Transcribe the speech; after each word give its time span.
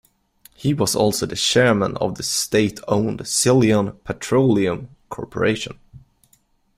He 0.55 0.73
was 0.73 0.95
also 0.95 1.27
the 1.27 1.35
Chairman 1.35 1.95
of 1.97 2.15
the 2.15 2.23
state 2.23 2.79
owned 2.87 3.27
Ceylon 3.27 3.99
Petroleum 4.03 4.95
Corporation. 5.09 5.77